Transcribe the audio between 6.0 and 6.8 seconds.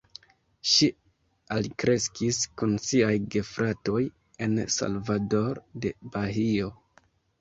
Bahio.